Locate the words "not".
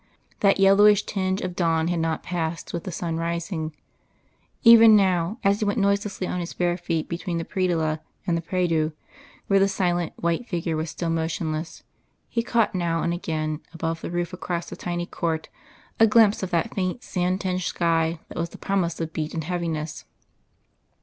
1.99-2.23